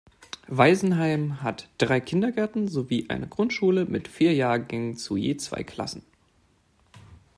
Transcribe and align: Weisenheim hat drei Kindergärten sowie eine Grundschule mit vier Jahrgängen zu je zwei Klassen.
Weisenheim 0.47 1.43
hat 1.43 1.69
drei 1.77 1.99
Kindergärten 1.99 2.67
sowie 2.67 3.05
eine 3.09 3.27
Grundschule 3.27 3.85
mit 3.85 4.07
vier 4.07 4.33
Jahrgängen 4.33 4.97
zu 4.97 5.15
je 5.15 5.37
zwei 5.37 5.63
Klassen. 5.63 6.01